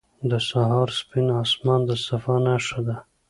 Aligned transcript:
•د 0.29 0.33
سهار 0.49 0.87
سپین 0.99 1.27
آسمان 1.43 1.81
د 1.87 1.91
صفا 2.05 2.35
نښه 2.45 2.79
ده. 2.87 2.95